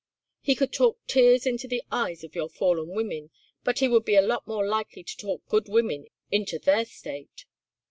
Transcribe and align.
He 0.41 0.55
could 0.55 0.73
talk 0.73 0.97
tears 1.05 1.45
into 1.45 1.67
the 1.67 1.83
eyes 1.91 2.23
of 2.23 2.33
your 2.33 2.49
fallen 2.49 2.87
women, 2.95 3.29
but 3.63 3.77
he 3.77 3.87
would 3.87 4.03
be 4.03 4.15
a 4.15 4.21
lot 4.23 4.47
more 4.47 4.65
likely 4.65 5.03
to 5.03 5.15
talk 5.15 5.45
good 5.47 5.69
women 5.69 6.07
into 6.31 6.57
their 6.57 6.85
state." 6.85 7.45